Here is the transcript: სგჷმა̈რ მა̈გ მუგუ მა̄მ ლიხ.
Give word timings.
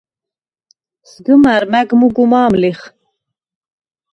სგჷმა̈რ 1.09 1.63
მა̈გ 1.71 1.89
მუგუ 1.99 2.23
მა̄მ 2.31 2.53
ლიხ. 2.61 2.79